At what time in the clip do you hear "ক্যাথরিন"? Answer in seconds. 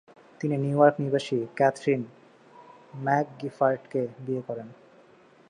1.55-2.01